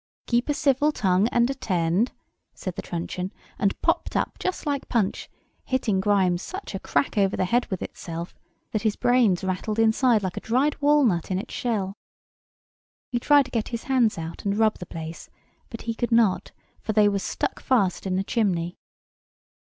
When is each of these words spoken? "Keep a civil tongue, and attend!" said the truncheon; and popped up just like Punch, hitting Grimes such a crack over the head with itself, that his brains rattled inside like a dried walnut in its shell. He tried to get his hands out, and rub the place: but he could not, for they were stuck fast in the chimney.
"Keep 0.25 0.49
a 0.49 0.55
civil 0.55 0.91
tongue, 0.91 1.27
and 1.27 1.47
attend!" 1.47 2.11
said 2.55 2.75
the 2.75 2.81
truncheon; 2.81 3.31
and 3.59 3.79
popped 3.83 4.15
up 4.15 4.39
just 4.39 4.65
like 4.65 4.89
Punch, 4.89 5.29
hitting 5.63 5.99
Grimes 5.99 6.41
such 6.41 6.73
a 6.73 6.79
crack 6.79 7.19
over 7.19 7.37
the 7.37 7.45
head 7.45 7.67
with 7.67 7.83
itself, 7.83 8.33
that 8.71 8.81
his 8.81 8.95
brains 8.95 9.43
rattled 9.43 9.77
inside 9.77 10.23
like 10.23 10.37
a 10.37 10.41
dried 10.41 10.75
walnut 10.81 11.29
in 11.29 11.37
its 11.37 11.53
shell. 11.53 11.93
He 13.11 13.19
tried 13.19 13.45
to 13.45 13.51
get 13.51 13.67
his 13.67 13.83
hands 13.83 14.17
out, 14.17 14.43
and 14.43 14.57
rub 14.57 14.79
the 14.79 14.87
place: 14.87 15.29
but 15.69 15.83
he 15.83 15.93
could 15.93 16.11
not, 16.11 16.51
for 16.79 16.93
they 16.93 17.07
were 17.07 17.19
stuck 17.19 17.59
fast 17.59 18.07
in 18.07 18.15
the 18.15 18.23
chimney. 18.23 18.79